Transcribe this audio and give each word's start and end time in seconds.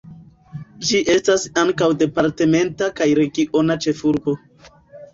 Ĝi 0.87 1.01
estas 1.15 1.43
ankaŭ 1.65 1.91
departementa 2.05 2.91
kaj 3.03 3.11
regiona 3.23 3.81
ĉefurbo. 3.87 4.39